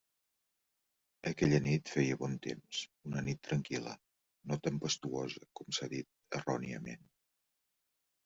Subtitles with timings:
[1.31, 2.79] Aquella nit feia bon temps,
[3.11, 3.93] una nit tranquil·la,
[4.51, 7.05] no tempestuosa com s'ha dit erròniament.